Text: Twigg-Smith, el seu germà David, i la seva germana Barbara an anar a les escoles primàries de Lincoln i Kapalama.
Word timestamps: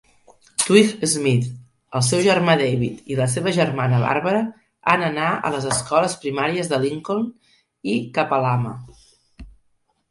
Twigg-Smith, 0.61 1.49
el 1.99 2.03
seu 2.07 2.23
germà 2.27 2.55
David, 2.61 3.03
i 3.15 3.17
la 3.19 3.27
seva 3.35 3.53
germana 3.59 4.01
Barbara 4.07 4.41
an 4.95 5.05
anar 5.11 5.29
a 5.35 5.53
les 5.59 5.69
escoles 5.77 6.17
primàries 6.27 6.75
de 6.75 6.83
Lincoln 6.89 7.31
i 7.95 8.01
Kapalama. 8.19 8.75